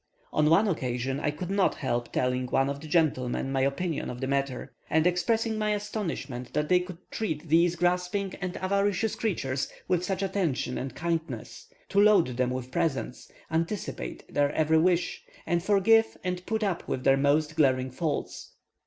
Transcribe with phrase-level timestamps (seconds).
[0.33, 4.19] On one occasion I could not help telling one of the gentlemen my opinion of
[4.19, 9.67] the matter, and expressing my astonishment that they could treat these grasping and avaricious creatures
[9.87, 15.61] with such attention and kindness, to load them with presents, anticipate their every wish, and
[15.61, 18.53] forgive and put up with their most glaring faults.